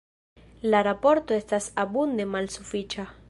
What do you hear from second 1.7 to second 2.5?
abunde